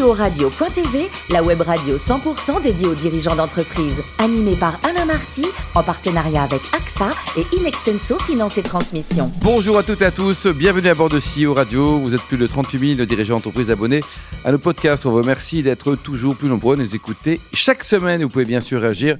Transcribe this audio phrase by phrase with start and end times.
[0.00, 4.02] CEO Radio.tv, la web radio 100% dédiée aux dirigeants d'entreprise.
[4.18, 9.30] Animée par Alain Marty, en partenariat avec AXA et Inextenso Finance et Transmission.
[9.42, 11.98] Bonjour à toutes et à tous, bienvenue à bord de CEO Radio.
[11.98, 14.02] Vous êtes plus de 38 000 dirigeants d'entreprise abonnés
[14.44, 15.04] à nos podcasts.
[15.06, 17.40] On vous remercie d'être toujours plus nombreux à nous écouter.
[17.52, 19.18] Chaque semaine, vous pouvez bien sûr réagir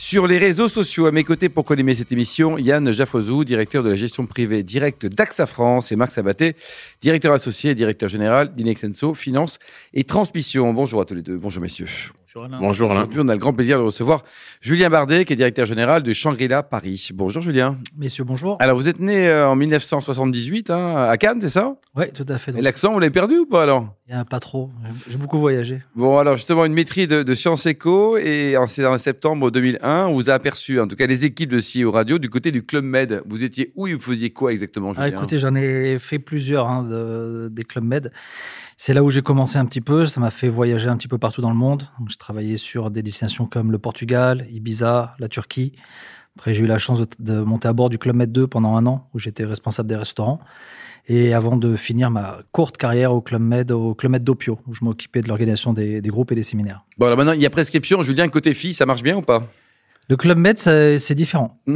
[0.00, 1.04] sur les réseaux sociaux.
[1.04, 5.04] À mes côtés pour collimer cette émission, Yann Jaffozou, directeur de la gestion privée directe
[5.04, 6.56] d'AXA France, et Marc Sabaté,
[7.02, 9.58] directeur associé et directeur général d'Inexenso Finance
[9.92, 10.72] et Transmission.
[10.72, 11.36] Bonjour à tous les deux.
[11.36, 11.86] Bonjour messieurs.
[12.32, 12.58] Bonjour Alain.
[12.60, 14.22] Bonjour Aujourd'hui, on a le grand plaisir de recevoir
[14.60, 17.08] Julien Bardet, qui est directeur général de Shangri-La Paris.
[17.12, 17.76] Bonjour Julien.
[17.98, 18.56] Messieurs, bonjour.
[18.60, 21.74] Alors vous êtes né euh, en 1978 hein, à Cannes, c'est ça?
[21.96, 22.56] Oui, tout à fait.
[22.56, 23.96] Et l'accent, vous l'avez perdu ou pas alors?
[24.06, 24.70] Il n'y a pas trop.
[25.08, 25.82] J'ai beaucoup voyagé.
[25.96, 30.14] Bon, alors justement, une maîtrise de, de sciences éco et en, en, septembre 2001, on
[30.14, 32.84] vous a aperçu, en tout cas les équipes de CEO Radio, du côté du Club
[32.84, 33.22] Med.
[33.26, 35.06] Vous étiez où et vous faisiez quoi exactement, Julien?
[35.06, 38.12] ah, Écoutez, j'en ai fait plusieurs hein, de, des Club Med.
[38.82, 40.06] C'est là où j'ai commencé un petit peu.
[40.06, 41.86] Ça m'a fait voyager un petit peu partout dans le monde.
[42.08, 45.74] J'ai travaillé sur des destinations comme le Portugal, Ibiza, la Turquie.
[46.34, 48.86] Après, j'ai eu la chance de, monter à bord du Club Med 2 pendant un
[48.86, 50.40] an, où j'étais responsable des restaurants.
[51.08, 54.72] Et avant de finir ma courte carrière au Club Med, au Club Med d'Opio, où
[54.72, 56.86] je m'occupais de l'organisation des, des, groupes et des séminaires.
[56.96, 58.02] Bon, alors maintenant, il y a prescription.
[58.02, 59.42] Julien, côté fille, ça marche bien ou pas?
[60.10, 61.62] Le Club Med, c'est différent.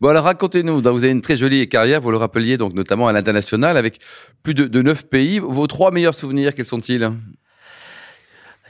[0.00, 0.80] bon, alors racontez-nous.
[0.80, 3.98] Vous avez une très jolie carrière, vous le rappeliez, donc notamment à l'international, avec
[4.44, 5.40] plus de, de 9 pays.
[5.40, 7.10] Vos trois meilleurs souvenirs, quels sont-ils?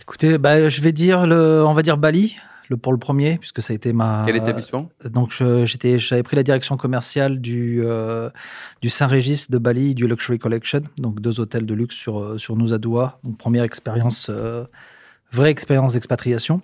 [0.00, 2.36] Écoutez, bah, je vais dire, le, on va dire Bali.
[2.70, 4.24] Le, pour le premier, puisque ça a été ma.
[4.26, 4.90] Quel établissement?
[5.04, 8.30] Donc, j'étais, j'avais pris la direction commerciale du, euh,
[8.80, 12.78] du Saint-Régis de Bali, du Luxury Collection, donc deux hôtels de luxe sur, sur Nusa
[12.78, 13.20] Dua.
[13.24, 14.64] Donc, première expérience, euh,
[15.32, 16.62] vraie expérience d'expatriation.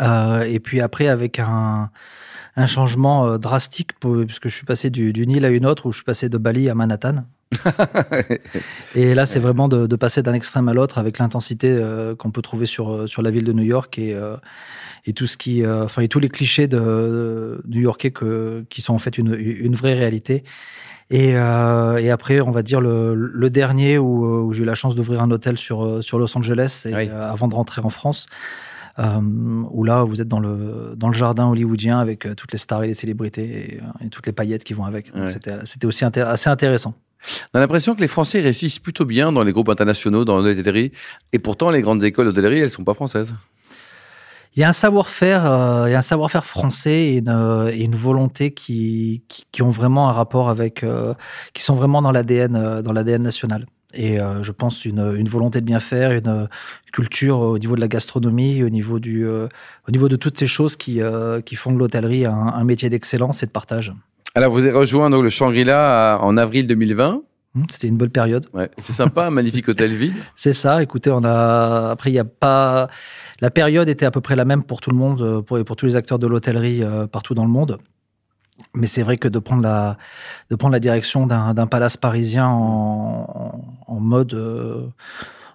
[0.00, 1.90] Euh, et puis après, avec un,
[2.56, 5.86] un changement euh, drastique, pour, puisque je suis passé d'une du île à une autre,
[5.86, 7.24] où je suis passé de Bali à Manhattan.
[8.94, 12.30] et là, c'est vraiment de, de passer d'un extrême à l'autre avec l'intensité euh, qu'on
[12.30, 14.36] peut trouver sur, sur la ville de New York et, euh,
[15.06, 18.12] et tout ce qui, euh, enfin, et tous les clichés de, de new-yorkais
[18.70, 20.44] qui sont en fait une, une vraie réalité.
[21.10, 24.94] Et, et, après, on va dire le, le dernier où, où j'ai eu la chance
[24.96, 27.08] d'ouvrir un hôtel sur, sur Los Angeles et, Oui.
[27.10, 28.26] avant de rentrer en France.
[28.98, 29.20] Euh,
[29.70, 32.84] où là, vous êtes dans le, dans le jardin hollywoodien avec euh, toutes les stars
[32.84, 35.12] et les célébrités et, et toutes les paillettes qui vont avec.
[35.14, 35.30] Ouais.
[35.64, 36.94] C'était aussi intér assez intéressant.
[37.52, 40.92] On a l'impression que les Français réussissent plutôt bien dans les groupes internationaux, dans l'hôtellerie,
[41.32, 43.34] et pourtant les grandes écoles d'hôtellerie, elles sont pas françaises.
[44.56, 47.82] Il y a un savoir-faire, euh, il y a un savoir-faire français et une, et
[47.82, 51.12] une volonté qui, qui, qui, ont vraiment un rapport avec, euh,
[51.54, 53.66] qui sont vraiment dans l'ADN, euh, dans l'ADN national.
[53.96, 56.48] Et euh, je pense une, une, volonté de bien faire, une
[56.92, 59.48] culture au niveau de la gastronomie, au niveau du, euh,
[59.88, 62.88] au niveau de toutes ces choses qui, euh, qui font de l'hôtellerie un, un, métier
[62.88, 63.92] d'excellence et de partage.
[64.34, 67.22] Alors vous avez rejoint donc, le Shangri-La en avril 2020.
[67.70, 68.48] C'était une bonne période.
[68.52, 70.16] Ouais, c'est sympa, un magnifique hôtel vide.
[70.36, 70.82] C'est ça.
[70.82, 72.88] Écoutez, on a après il y a pas
[73.40, 75.86] la période était à peu près la même pour tout le monde, pour, pour tous
[75.86, 76.82] les acteurs de l'hôtellerie
[77.12, 77.78] partout dans le monde.
[78.74, 79.96] Mais c'est vrai que de prendre la,
[80.50, 84.86] de prendre la direction d'un palace parisien en, en mode, euh,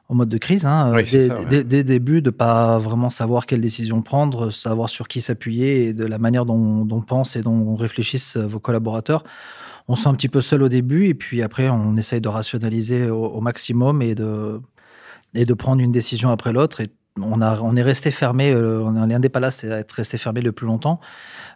[0.08, 1.46] en mode de crise, hein, oui, dès, ça, ouais.
[1.46, 5.94] dès, dès, début, de pas vraiment savoir quelle décision prendre, savoir sur qui s'appuyer et
[5.94, 9.24] de la manière dont, dont pensent et dont réfléchissent vos collaborateurs.
[9.90, 12.30] On se sent un petit peu seul au début et puis après, on essaye de
[12.30, 14.62] rationaliser au, au maximum et de,
[15.34, 16.82] et de prendre une décision après l'autre.
[16.82, 16.88] Et
[17.24, 20.18] on, a, on est resté fermé, euh, on est l'un des palaces à être resté
[20.18, 21.00] fermé le plus longtemps.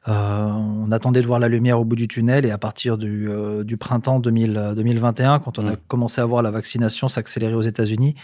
[0.09, 3.29] Euh, on attendait de voir la lumière au bout du tunnel et à partir du,
[3.29, 7.61] euh, du printemps 2000, 2021, quand on a commencé à voir la vaccination s'accélérer aux
[7.61, 8.15] États-Unis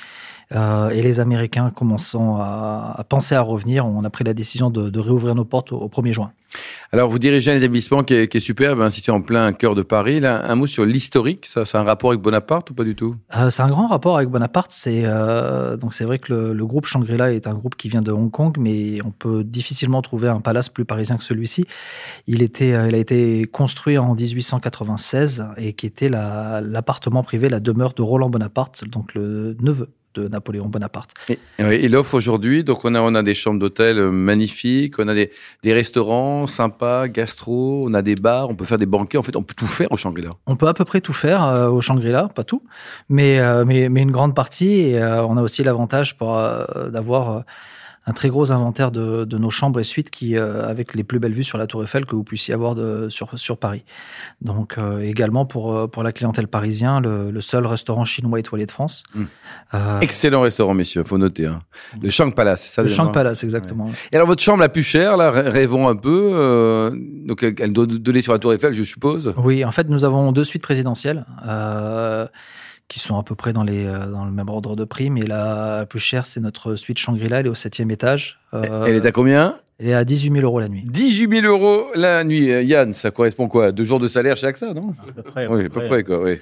[0.54, 4.70] euh, et les Américains commençant à, à, penser à revenir, on a pris la décision
[4.70, 6.32] de, de réouvrir nos portes au, au, 1er juin.
[6.92, 10.26] Alors, vous dirigez un établissement qui est, superbe, hein, situé en plein cœur de Paris.
[10.26, 13.16] Un mot sur l'historique, ça, c'est un rapport avec Bonaparte ou pas du tout?
[13.38, 14.72] Euh, C'est un grand rapport avec Bonaparte.
[14.72, 18.32] C'est euh, donc vrai que le, groupe Shangri-La est un groupe qui vient de Hong
[18.32, 21.66] Kong, mais on peut difficilement trouver un palace plus parisien que celui-ci.
[22.28, 27.94] Il euh, il a été construit en 1896 et qui était l'appartement privé, la demeure
[27.94, 31.12] de Roland Bonaparte, donc le neveu de Napoléon Bonaparte.
[31.30, 35.08] Et, oui, il offre aujourd'hui, donc on a, on a des chambres d'hôtel magnifiques, on
[35.08, 35.32] a des,
[35.64, 39.36] des, restaurants sympas, gastro, on a des bars, on peut faire des banquets, en fait
[39.36, 40.32] on peut tout faire au Shangri-La.
[40.46, 42.64] On peut à peu près tout faire euh, au Shangri-La, pas tout,
[43.10, 47.44] mais, euh, mais, mais, une grande partie, et euh, on a aussi l'avantage d'avoir
[48.06, 51.20] un très gros inventaire de, de, nos chambres et suites qui, euh, avec les plus
[51.20, 53.84] belles vues sur la Tour Eiffel que vous puissiez avoir de, sur, sur Paris.
[54.42, 58.72] Donc, euh, également pour, pour la clientèle parisienne, le, le, seul restaurant chinois étoilé de
[58.72, 59.04] France.
[59.14, 59.24] Mmh.
[59.74, 61.46] Euh, Excellent restaurant, messieurs, faut noter.
[61.46, 61.60] Hein.
[62.02, 63.86] Le Shang Palace, c'est ça Le Shang Palace, exactement.
[63.86, 63.92] Ouais.
[64.12, 66.32] Et alors, votre chambre la plus chère, là, rêvons un peu.
[66.34, 66.92] euh,
[67.26, 69.34] donc, elle doit donner sur la Tour Eiffel, je suppose?
[69.38, 71.26] Oui, en fait, nous avons deux suites présidentielles.
[71.48, 72.28] Euh,
[72.90, 75.10] qui sont à peu près dans, les, dans le même ordre de prix.
[75.10, 77.40] Mais la, plus chère, c'est notre suite Shangri-La.
[77.40, 78.40] Elle est au septième étage.
[78.52, 79.56] elle est à combien?
[79.80, 80.84] Elle est à 18 000 euros la nuit.
[80.86, 82.48] 18 000 euros la nuit.
[82.48, 83.68] Yann, ça correspond quoi?
[83.68, 84.94] À Deux jours de salaire chez AXA, non?
[85.08, 85.48] À peu près.
[85.48, 86.40] Oui, à peu près, quoi, oui.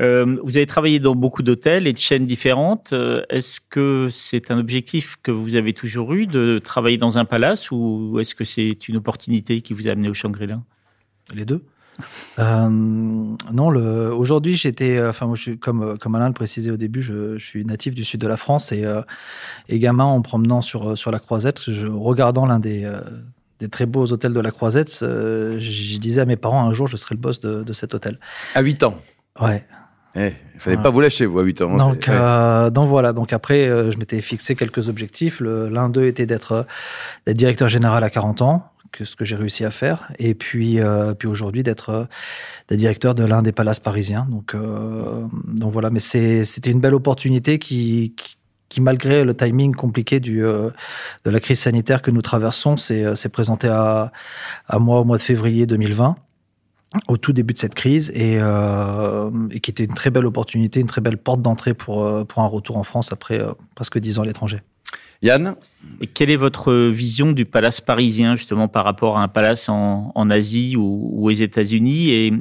[0.00, 2.92] Euh, vous avez travaillé dans beaucoup d'hôtels et de chaînes différentes.
[2.92, 7.24] Euh, est-ce que c'est un objectif que vous avez toujours eu de travailler dans un
[7.24, 10.60] palace ou est-ce que c'est une opportunité qui vous a amené au Shangri-La?
[11.34, 11.62] Les deux.
[12.38, 16.76] Euh, non, le, aujourd'hui j'étais, enfin moi je suis comme comme Alain le précisait au
[16.76, 19.02] début, je, je suis natif du sud de la France et, euh,
[19.68, 23.00] et gamin en promenant sur sur la Croisette, je, regardant l'un des euh,
[23.60, 26.86] des très beaux hôtels de la Croisette, euh, je disais à mes parents un jour
[26.86, 28.18] je serai le boss de, de cet hôtel.
[28.54, 28.96] À 8 ans.
[29.40, 29.64] Ouais.
[30.16, 30.82] Eh, il fallait ouais.
[30.82, 31.76] pas vous lâcher, vous, à 8 ans.
[31.76, 32.14] Donc, ouais.
[32.14, 33.12] euh, donc voilà.
[33.12, 35.40] Donc après, euh, je m'étais fixé quelques objectifs.
[35.40, 36.66] L'un d'eux était d'être
[37.28, 40.12] directeur général à 40 ans, que ce que j'ai réussi à faire.
[40.18, 42.08] Et puis, euh, puis aujourd'hui, d'être
[42.70, 44.26] directeur de l'un des palaces parisiens.
[44.28, 45.90] Donc, euh, donc voilà.
[45.90, 48.36] Mais c'était une belle opportunité qui, qui,
[48.68, 50.70] qui, malgré le timing compliqué du, euh,
[51.24, 54.12] de la crise sanitaire que nous traversons, s'est présenté à,
[54.68, 56.16] à moi au mois de février 2020
[57.08, 60.80] au tout début de cette crise et, euh, et, qui était une très belle opportunité,
[60.80, 64.18] une très belle porte d'entrée pour, pour un retour en France après euh, presque dix
[64.18, 64.60] ans à l'étranger.
[65.22, 65.56] Yann
[66.00, 70.12] et Quelle est votre vision du palace parisien justement par rapport à un palace en,
[70.14, 72.32] en Asie ou, ou aux États-Unis et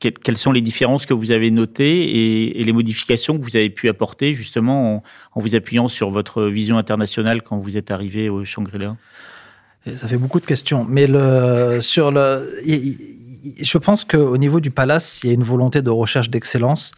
[0.00, 3.56] que, quelles sont les différences que vous avez notées et, et, les modifications que vous
[3.56, 5.02] avez pu apporter justement en,
[5.32, 8.96] en vous appuyant sur votre vision internationale quand vous êtes arrivé au Shangri-La?
[9.96, 12.48] Ça fait beaucoup de questions, mais le, sur le
[13.60, 16.92] je pense qu'au niveau du palace, il y a une volonté de recherche d'excellence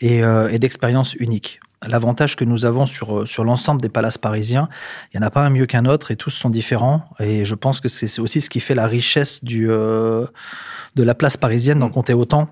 [0.00, 1.60] et, euh, et d'expérience unique.
[1.88, 4.68] L'avantage que nous avons sur, sur l'ensemble des palaces parisiens,
[5.12, 7.04] il n'y en a pas un mieux qu'un autre et tous sont différents.
[7.20, 10.26] Et je pense que c'est aussi ce qui fait la richesse du, euh,
[10.94, 12.48] de la place parisienne d'en compter autant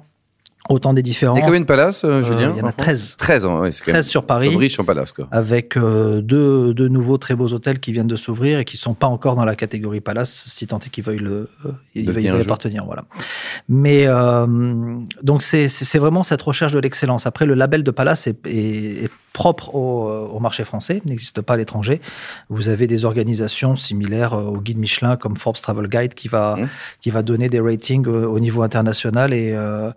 [0.69, 1.34] autant des différents.
[1.37, 3.17] Il y a combien de palaces, euh, Julien euh, Il y en a 13.
[3.19, 3.70] 13, oui.
[3.73, 4.56] 13 sur Paris.
[4.56, 5.29] riche en palaces, quoi.
[5.31, 8.94] Avec euh, deux, deux nouveaux très beaux hôtels qui viennent de s'ouvrir et qui sont
[8.94, 12.25] pas encore dans la catégorie palace, si tant est qu'ils veuillent le, euh, ils veuillent
[12.25, 13.05] y appartenir, voilà.
[13.69, 14.46] Mais, euh,
[15.23, 17.26] donc c'est, c'est vraiment cette recherche de l'excellence.
[17.26, 21.55] Après, le label de palace est, est, est propre au, au, marché français, n'existe pas
[21.55, 22.00] à l'étranger.
[22.49, 26.69] Vous avez des organisations similaires au guide Michelin comme Forbes Travel Guide qui va, mmh.
[27.00, 29.90] qui va donner des ratings au niveau international et, euh,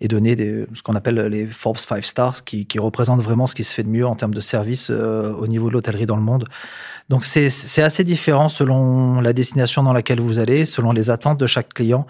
[0.00, 3.54] et donner des, ce qu'on appelle les Forbes 5 Stars qui, qui, représentent vraiment ce
[3.54, 6.16] qui se fait de mieux en termes de service euh, au niveau de l'hôtellerie dans
[6.16, 6.48] le monde.
[7.08, 11.46] Donc c'est assez différent selon la destination dans laquelle vous allez, selon les attentes de
[11.46, 12.06] chaque client.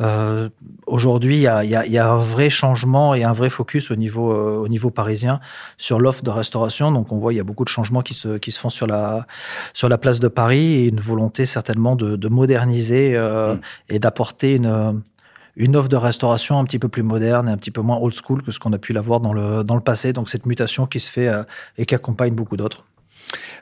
[0.00, 0.48] Euh,
[0.86, 3.90] Aujourd'hui, il y a, y, a, y a, un vrai changement et un vrai focus
[3.90, 5.40] au niveau, euh, au niveau parisien
[5.78, 6.92] sur l'offre de restauration.
[6.92, 8.86] Donc on voit il y a beaucoup de changements qui se, qui se font sur
[8.86, 9.26] la,
[9.72, 13.60] sur la place de Paris et une volonté certainement de, de moderniser euh, mmh.
[13.90, 15.02] et d'apporter une
[15.56, 18.14] une offre de restauration un petit peu plus moderne et un petit peu moins old
[18.14, 20.12] school que ce qu'on a pu l'avoir dans le, dans le passé.
[20.12, 21.42] Donc cette mutation qui se fait euh,
[21.78, 22.84] et qui accompagne beaucoup d'autres.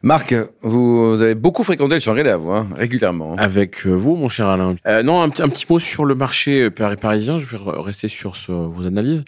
[0.02, 3.36] Marc, vous avez beaucoup fréquenté le Shangri-La, hein, régulièrement.
[3.36, 4.74] Avec vous, mon cher Alain.
[4.86, 7.38] Euh, non, un, un, petit mot sur le marché parisien.
[7.38, 9.24] Je vais rester sur ce, vos analyses.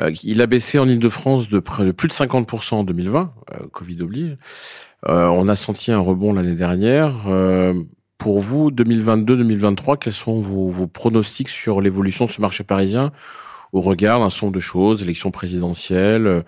[0.00, 3.66] Euh, il a baissé en Ile-de-France de près de plus de 50% en 2020, euh,
[3.72, 4.36] Covid oblige.
[5.06, 7.26] on a senti un rebond l'année dernière.
[8.18, 13.12] pour vous, 2022-2023, quels sont vos, pronostics sur l'évolution de ce marché parisien
[13.72, 16.44] au regard d'un nombre de choses, élection présidentielle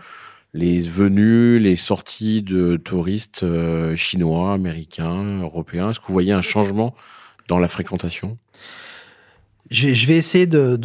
[0.55, 5.91] les venues, les sorties de touristes euh, chinois, américains, européens?
[5.91, 6.95] Est-ce que vous voyez un changement
[7.49, 8.39] dans la fréquentation?
[9.71, 10.77] Je, vais essayer de,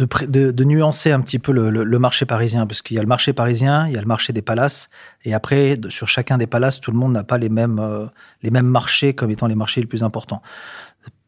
[0.00, 2.98] de, de, de nuancer un petit peu le, le, le marché parisien, parce qu'il y
[2.98, 4.88] a le marché parisien, il y a le marché des palaces,
[5.24, 8.06] et après, sur chacun des palaces, tout le monde n'a pas les mêmes, euh,
[8.42, 10.42] les mêmes marchés comme étant les marchés les plus importants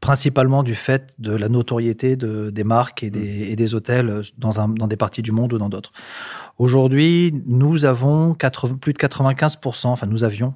[0.01, 4.61] principalement du fait de la notoriété de, des marques et des, et des hôtels dans,
[4.61, 5.93] un, dans des parties du monde ou dans d'autres.
[6.59, 10.55] Aujourd'hui, nous avons 80, plus de 95%, enfin nous avions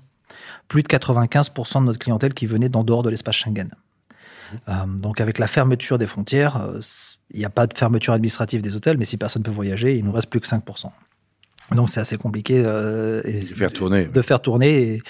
[0.66, 3.70] plus de 95% de notre clientèle qui venait d'en dehors de l'espace Schengen.
[4.68, 6.80] Euh, donc avec la fermeture des frontières, euh,
[7.32, 9.96] il n'y a pas de fermeture administrative des hôtels, mais si personne ne peut voyager,
[9.96, 10.90] il nous reste plus que 5%.
[11.74, 14.04] Donc c'est assez compliqué euh, de faire tourner.
[14.06, 14.82] De faire tourner.
[14.82, 15.02] Et,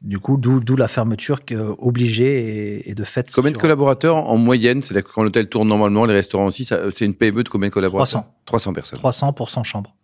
[0.00, 1.40] du coup, d'où la fermeture
[1.78, 3.30] obligée et, et, de fait.
[3.32, 7.04] Combien de collaborateurs en moyenne C'est-à-dire que quand l'hôtel tourne normalement, les restaurants aussi, c'est
[7.04, 8.24] une PME de combien de collaborateurs?
[8.24, 8.34] 300.
[8.46, 8.98] 300 personnes.
[8.98, 9.94] 300 pour 100 chambres.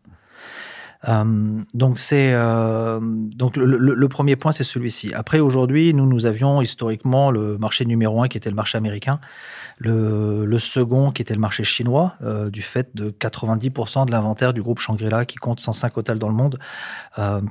[1.07, 5.15] Euh, donc c'est euh, donc le, premier point c'est celui-ci.
[5.15, 9.21] Après aujourd'hui nous nous avions historiquement le marché numéro un qui était le marché américain,
[9.79, 14.61] le, second qui était le marché chinois euh, du fait de 90% de l'inventaire du
[14.61, 16.59] groupe Shangri-La qui compte 105 hôtels dans le monde,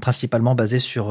[0.02, 1.06] principalement basé sur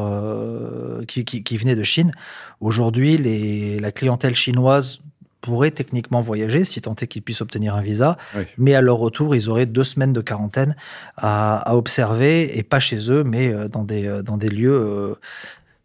[1.08, 2.12] qui, venait de Chine.
[2.60, 5.00] Aujourd'hui la clientèle chinoise
[5.46, 8.18] pourraient techniquement voyager si tant est qu'ils puissent obtenir un visa.
[8.58, 10.76] Mais à leur retour, ils auraient deux semaines de quarantaine
[11.16, 15.16] à, observer et pas chez eux, mais dans des, dans des lieux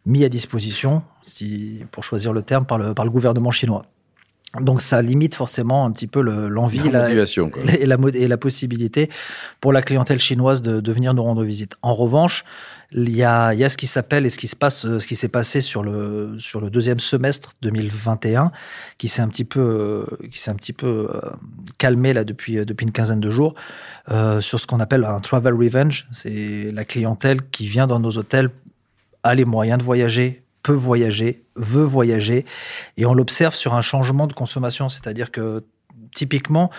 [0.06, 3.86] mis à disposition, si, pour choisir le terme, par le, par le gouvernement chinois.
[4.60, 9.08] Donc ça limite forcément un petit peu l'envie la, et, la, et la possibilité
[9.60, 11.76] pour la clientèle chinoise de, de, venir nous rendre visite.
[11.80, 12.44] En revanche,
[12.94, 15.06] il y a, il y a ce qui s'appelle et ce qui se passe, ce
[15.06, 18.52] qui s'est passé sur le sur le deuxième semestre 2021,
[18.98, 21.30] qui s'est un petit peu qui s'est un petit peu euh,
[21.78, 23.54] calmé là depuis depuis une quinzaine de jours
[24.10, 26.06] euh, sur ce qu'on appelle un travel revenge.
[26.12, 28.50] C'est la clientèle qui vient dans nos hôtels
[29.22, 32.46] a les moyens de voyager, peut voyager, veut voyager,
[32.96, 35.64] et on l'observe sur un changement de consommation, c'est-à-dire que
[36.14, 36.70] typiquement,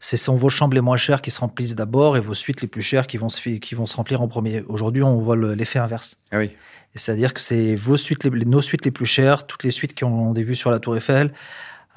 [0.00, 2.68] ce sont vos chambres les moins chères qui se remplissent d'abord et vos suites les
[2.68, 4.62] plus chères qui vont se, qui vont se remplir en premier.
[4.68, 6.18] Aujourd'hui, on voit l'effet inverse.
[6.30, 6.52] Ah oui.
[6.94, 10.04] C'est-à-dire que c'est vos suites, les, nos suites les plus chères, toutes les suites qui
[10.04, 11.32] ont des vues sur la Tour Eiffel,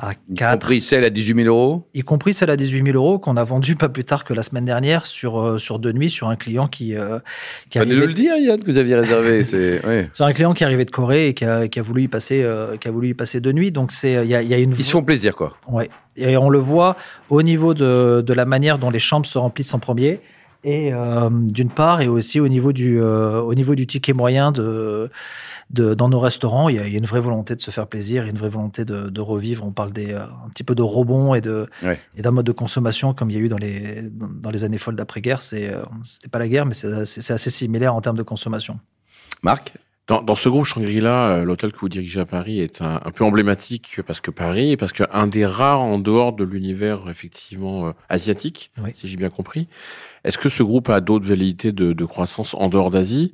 [0.01, 0.51] à 4.
[0.51, 3.37] Y compris celle à 18 000 euros Y compris celle à 18 000 euros qu'on
[3.37, 6.29] a vendue pas plus tard que la semaine dernière sur, euh, sur deux nuits sur
[6.29, 6.95] un client qui.
[6.95, 7.19] Euh,
[7.69, 7.95] qui arrivait...
[7.95, 9.43] nous le dire, Yann, que vous aviez réservé.
[10.13, 12.41] Sur un client qui arrivait de Corée et qui a, qui a voulu, y passer,
[12.43, 13.71] euh, qui a voulu y passer deux nuits.
[13.71, 14.73] Donc, il y a, y a, une.
[14.77, 15.55] Ils se font plaisir, quoi.
[15.69, 15.89] Ouais.
[16.17, 16.97] Et on le voit
[17.29, 20.19] au niveau de, de la manière dont les chambres se remplissent en premier
[20.63, 24.51] et euh, d'une part et aussi au niveau du euh, au niveau du ticket moyen
[24.51, 25.09] de
[25.71, 28.29] dans nos restaurants, il y, a, une vraie volonté de se faire plaisir, il y
[28.29, 29.65] a une vraie volonté de, revivre.
[29.65, 31.67] On parle des, euh, un petit peu de rebond et de
[32.15, 34.77] et d'un mode de consommation comme il y a eu dans les dans les années
[34.77, 35.41] folles d'après-guerre.
[35.41, 38.79] C'est euh, c'était pas la guerre, mais c'est assez similaire en termes de consommation.
[39.43, 39.73] Marc?
[40.11, 43.23] Dans, dans, ce groupe Shangri-La, euh, l'hôtel que vous dirigez à Paris est un, peu
[43.23, 49.07] emblématique parce que Paris, parce qu'un des rares en dehors de l'univers effectivement asiatique, si
[49.07, 49.69] j'ai bien compris.
[50.25, 53.33] Est-ce que ce groupe a d'autres velléités de, de croissance en dehors d'Asie?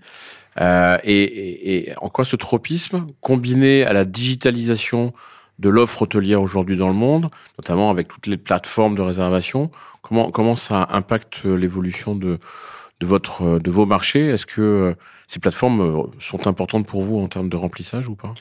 [0.62, 5.14] Euh, et, en quoi ce tropisme, combiné à la digitalisation
[5.58, 9.72] de l'offre hôtelière aujourd'hui dans le monde, notamment avec toutes les plateformes de réservation,
[10.04, 12.38] comment, comment ça impacte l'évolution de,
[13.00, 14.28] de, votre, de vos marchés.
[14.28, 14.94] Est-ce que euh,
[15.28, 18.34] ces plateformes euh, sont importantes pour vous en termes de remplissage ou pas?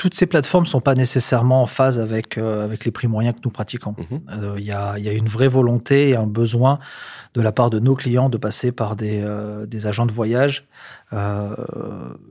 [0.00, 3.42] Toutes ces plateformes ne sont pas nécessairement en phase avec, avec les prix moyens que
[3.44, 3.94] nous pratiquons.
[3.98, 4.56] Mhm.
[4.56, 6.78] Il y, a, y, a, une vraie volonté et un besoin
[7.34, 10.66] de la part de nos clients de passer par des, euh, des agents de voyage.
[11.12, 11.54] Euh,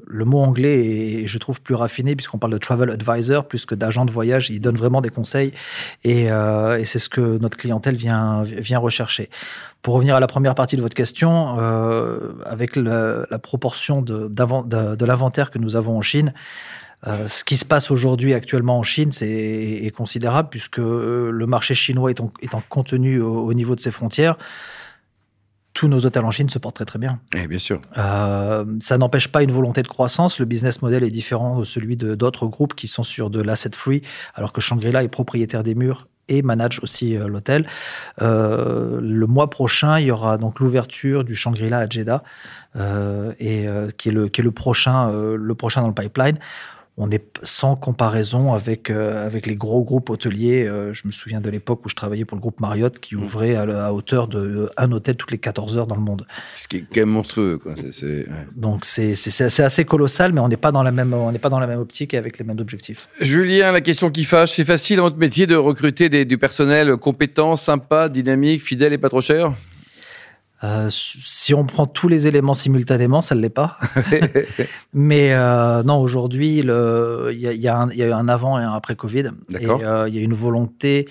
[0.07, 3.75] le mot anglais est, je trouve, plus raffiné puisqu'on parle de travel advisor plus que
[3.75, 4.49] d'agent de voyage.
[4.49, 5.51] Il donne vraiment des conseils
[6.03, 9.29] et, euh, et c'est ce que notre clientèle vient, vient rechercher.
[9.83, 14.27] Pour revenir à la première partie de votre question, euh, avec le, la proportion de,
[14.27, 16.33] de, de l'inventaire que nous avons en Chine,
[17.07, 21.75] euh, ce qui se passe aujourd'hui actuellement en Chine, c'est est considérable puisque le marché
[21.75, 24.37] chinois étant, étant contenu au, au niveau de ses frontières
[25.73, 27.19] tous nos hôtels en Chine se portent très très bien.
[27.33, 27.79] Et eh, bien sûr.
[27.97, 30.39] Euh, ça n'empêche pas une volonté de croissance.
[30.39, 33.71] Le business model est différent de celui de d'autres groupes qui sont sur de l'asset
[33.73, 34.01] free,
[34.35, 37.65] alors que Shangri-La est propriétaire des murs et manage aussi euh, l'hôtel.
[38.21, 42.23] Euh, le mois prochain, il y aura donc l'ouverture du Shangri-La à Jeddah,
[43.39, 43.65] et
[43.97, 46.37] qui est le qui est le prochain le prochain dans le pipeline
[46.99, 50.67] on est sans comparaison avec, euh, avec les gros groupes hôteliers.
[50.67, 53.23] Euh, je me souviens de l'époque où je travaillais pour le groupe Marriott qui mmh.
[53.23, 56.27] ouvrait à, hauteur de euh, un hôtel toutes les 14 heures dans le monde.
[56.55, 57.57] Ce qui est quand même monstrueux.
[57.57, 57.73] Quoi.
[58.53, 59.13] Donc c'est
[59.61, 62.13] assez colossal, mais on n'est pas, dans la même, on pas dans la même optique
[62.13, 63.07] et avec les mêmes objectifs.
[63.21, 67.55] Julien, la question qui fâche, c'est facile dans votre métier de recruter du personnel compétent,
[67.55, 69.53] sympa, dynamique, fidèle et pas trop cher?
[70.63, 73.77] Euh, si on prend tous les éléments simultanément, ça ne l'est pas.
[74.93, 76.65] Mais euh, non, aujourd'hui, il
[77.31, 79.31] y, y, y, a eu un avant et un après Covid.
[79.57, 81.07] Et euh, il y a une volonté.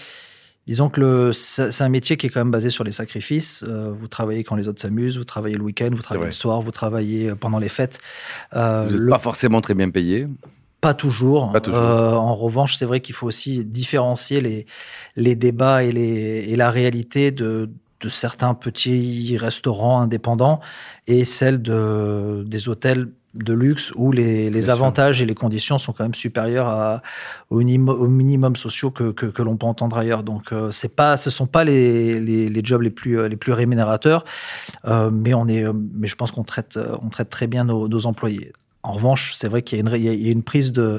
[0.66, 3.64] Disons que c'est un métier qui est quand même basé sur les sacrifices.
[3.64, 6.70] Vous travaillez quand les autres s'amusent, vous travaillez le week-end, vous travaillez le soir, vous
[6.70, 7.98] travaillez pendant les fêtes.
[8.52, 10.26] Vous n'êtes pas forcément très bien payé
[10.80, 11.50] pas toujours.
[11.50, 11.82] Pas toujours.
[11.82, 14.66] Euh, en revanche, c'est vrai qu'il faut aussi différencier les,
[15.16, 17.68] les débats et, les, et la réalité de,
[18.00, 20.60] de certains petits restaurants indépendants
[21.06, 25.92] et celle de, des hôtels de luxe où les, les avantages et les conditions sont
[25.92, 27.02] quand même supérieurs à,
[27.50, 30.22] au, au minimum sociaux que, que, que l'on peut entendre ailleurs.
[30.22, 33.52] Donc, euh, c'est pas, ce sont pas les, les, les, jobs les plus, les plus
[33.52, 34.24] rémunérateurs,
[34.86, 38.06] euh, mais, on est, mais je pense qu'on traite, on traite très bien nos, nos
[38.06, 38.52] employés.
[38.88, 40.98] En revanche, c'est vrai qu'il y, y, a une prise de,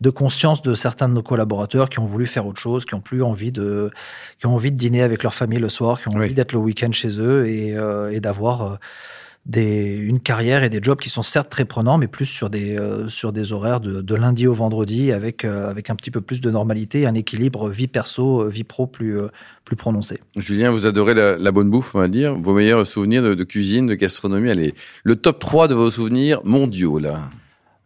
[0.00, 3.00] de, conscience de certains de nos collaborateurs qui ont voulu faire autre chose, qui ont
[3.00, 3.92] plus envie de,
[4.40, 6.58] qui ont envie de dîner avec leur famille le soir, qui ont envie d'être le
[6.58, 8.76] week-end chez eux et, euh, et d'avoir euh,
[9.46, 12.78] des, une carrière et des jobs qui sont certes très prenants, mais plus sur des,
[12.78, 16.20] euh, sur des horaires de, de, lundi au vendredi avec, euh, avec un petit peu
[16.20, 19.18] plus de normalité, un équilibre vie perso, euh, vie pro plus,
[19.64, 20.20] plus prononcé.
[20.36, 22.34] Julien, vous adorez la, la, bonne bouffe, on va dire.
[22.34, 26.40] Vos meilleurs souvenirs de, de cuisine, de gastronomie, allez, le top 3 de vos souvenirs
[26.44, 27.30] mondiaux, là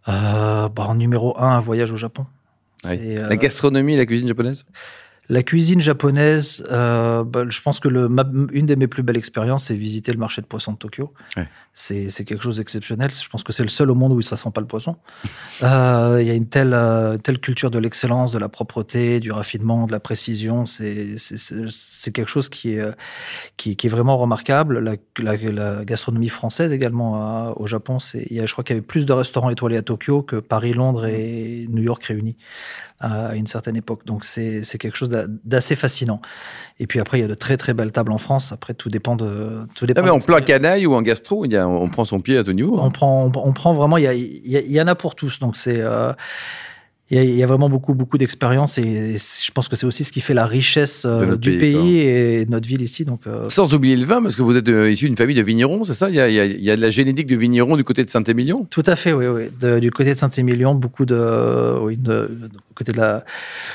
[0.07, 2.27] bah, En numéro 1, un voyage au Japon.
[2.85, 4.65] La gastronomie et la cuisine japonaise?
[5.29, 8.09] La cuisine japonaise, euh, bah, je pense que le,
[8.53, 11.13] une de mes plus belles expériences, c'est visiter le marché de poissons de Tokyo.
[11.73, 13.11] C'est quelque chose d'exceptionnel.
[13.11, 14.97] Je pense que c'est le seul au monde où ça sent pas le poisson.
[15.63, 19.31] Euh, il y a une telle, euh, telle culture de l'excellence, de la propreté, du
[19.31, 20.67] raffinement, de la précision.
[20.67, 21.17] C'est
[22.13, 22.85] quelque chose qui est,
[23.57, 24.81] qui, est vraiment remarquable.
[24.81, 28.87] La, la, gastronomie française également au Japon, il y a, je crois qu'il y avait
[28.87, 32.37] plus de restaurants étoilés à Tokyo que Paris, Londres et New York réunis
[33.01, 34.05] à une certaine époque.
[34.07, 35.11] Donc c'est quelque chose
[35.45, 36.21] d'assez fascinant.
[36.81, 38.53] Et puis après, il y a de très très belles tables en France.
[38.53, 39.67] Après, tout dépend de.
[39.75, 42.21] Tout dépend ah, mais en canaille ou en gastro, il y a, on prend son
[42.21, 42.79] pied à tout niveau.
[42.81, 43.97] On prend, on, prend vraiment.
[43.97, 45.39] Il y, a, il y, en a pour tous.
[45.39, 45.81] Donc c'est.
[45.81, 46.13] Euh,
[47.11, 50.23] il y, a, vraiment beaucoup, beaucoup d'expérience et, je pense que c'est aussi ce qui
[50.23, 53.05] fait la richesse euh, du pays, et de notre ville ici.
[53.05, 55.43] Donc, euh, Sans oublier le vin, parce que vous êtes euh, issu d'une famille de
[55.43, 56.09] vignerons, c'est ça?
[56.09, 58.67] Il y, a, il y, a, de la génétique de vignerons du côté de Saint-Émilion?
[58.71, 59.27] Tout à fait, oui.
[59.27, 59.81] oui.
[59.81, 62.31] du côté de Saint-Émilion, beaucoup de, oui, de,
[62.75, 63.23] côté, de la,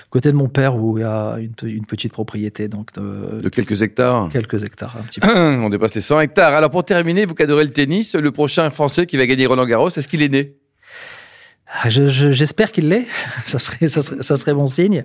[0.10, 2.68] côté de mon père, où il y a une, une petite propriété.
[2.68, 4.30] Donc de, de, quelques hectares?
[4.34, 5.30] Quelques hectares, un petit peu.
[5.30, 6.56] On dépasse les 100 hectares.
[6.56, 9.68] Alors pour terminer, vous qui adorez le tennis, le prochain Français qui va gagner Roland
[9.68, 10.56] Garros, est-ce qu'il est né?
[11.72, 13.06] Ah, j'espère qu'il l'est.
[13.46, 15.04] Ça serait, ça serait, ça serait, bon signe.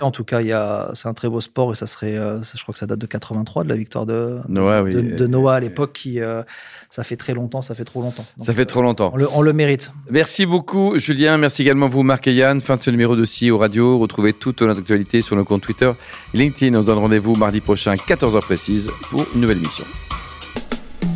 [0.00, 2.42] En tout cas, il y a, c'est un très beau sport et ça serait, euh,
[2.42, 5.54] je crois que ça date de 83 de la victoire de Noah, de, de, Noah
[5.54, 5.92] à l'époque.
[5.92, 6.42] Qui, euh,
[6.90, 8.24] ça fait très longtemps, ça fait trop longtemps.
[8.40, 9.10] ça fait trop longtemps.
[9.14, 9.92] On le, on le, mérite.
[10.10, 11.38] Merci beaucoup, Julien.
[11.38, 12.60] Merci également vous, Marc et Yann.
[12.60, 13.98] Fin de ce numéro de au Radio.
[13.98, 15.92] Retrouvez toute notre actualité sur nos comptes Twitter,
[16.34, 16.76] LinkedIn.
[16.78, 19.84] On se donne rendez-vous mardi prochain, 14h précise, pour une nouvelle émission.